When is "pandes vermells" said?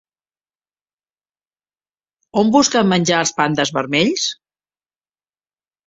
3.43-4.29